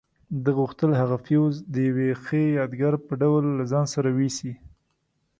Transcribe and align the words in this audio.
ده 0.43 0.51
غوښتل 0.59 0.91
هغه 1.01 1.17
فیوز 1.25 1.55
د 1.73 1.75
یوې 1.89 2.09
ښې 2.23 2.43
یادګار 2.59 2.93
په 3.07 3.13
ډول 3.21 3.43
له 3.57 3.63
ځان 3.71 3.85
سره 3.93 4.07
یوسي. 4.11 4.53